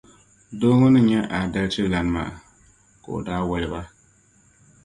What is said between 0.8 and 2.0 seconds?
ni nyɛ aadalichi